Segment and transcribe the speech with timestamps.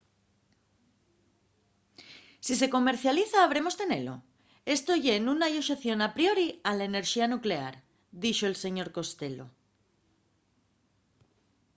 [2.45, 4.15] si se comercializa habremos tenelo.
[4.77, 7.73] esto ye nun hai una oxeción a priori a la enerxía nuclear,”
[8.23, 9.45] dixo'l señor costello